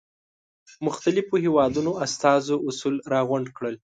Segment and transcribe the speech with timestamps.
[0.85, 3.75] مختلفو هېوادونو استازو اصول را غونډ کړل.